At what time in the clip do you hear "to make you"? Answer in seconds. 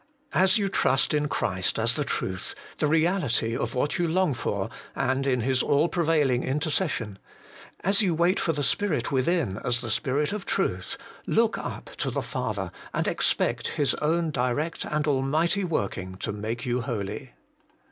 16.15-16.81